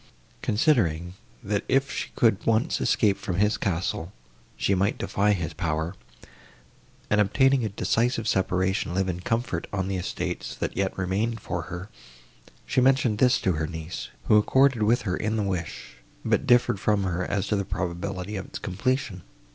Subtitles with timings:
[0.41, 1.13] Considering,
[1.43, 4.11] that, if she could once escape from his castle,
[4.57, 5.93] she might defy his power,
[7.11, 11.61] and, obtaining a decisive separation, live in comfort on the estates, that yet remained for
[11.69, 11.87] her,
[12.65, 16.79] she mentioned this to her niece, who accorded with her in the wish, but differed
[16.79, 19.21] from her, as to the probability of its completion.